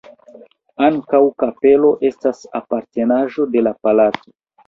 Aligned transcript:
Ankaŭ 0.85 1.19
kapelo 1.43 1.91
estas 2.09 2.41
apartenaĵo 2.61 3.47
de 3.57 3.63
la 3.67 3.77
palaco. 3.87 4.27